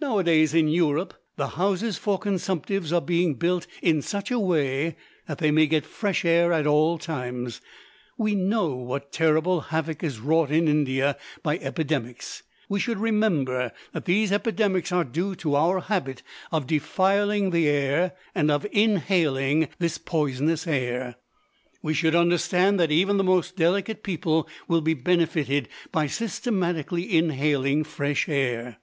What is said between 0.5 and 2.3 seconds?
in Europe, the houses for